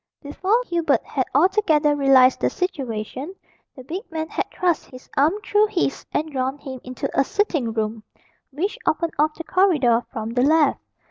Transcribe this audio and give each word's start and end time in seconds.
Before 0.23 0.59
Hubert 0.65 1.03
had 1.05 1.25
altogether 1.35 1.95
realised 1.95 2.39
the 2.39 2.49
situation, 2.49 3.35
the 3.75 3.83
big 3.83 4.01
man 4.11 4.29
had 4.29 4.49
thrust 4.49 4.85
his 4.89 5.07
arm 5.15 5.33
through 5.45 5.67
his, 5.67 6.03
and 6.11 6.31
drawn 6.31 6.57
him 6.57 6.81
into 6.83 7.07
a 7.13 7.23
sitting 7.23 7.71
room 7.71 8.01
which 8.51 8.79
opened 8.87 9.13
off 9.19 9.35
the 9.35 9.43
corridor 9.43 10.03
from 10.11 10.31
the 10.31 10.41
left. 10.41 10.79